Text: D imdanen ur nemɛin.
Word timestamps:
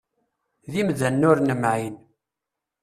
D 0.71 0.73
imdanen 0.81 1.27
ur 1.29 1.37
nemɛin. 1.41 1.95